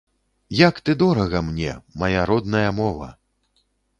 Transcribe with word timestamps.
Як 0.67 0.79
ты 0.87 0.95
дорага 1.01 1.41
мне, 1.49 1.75
мая 2.03 2.23
родная 2.31 2.69
мова! 2.81 3.13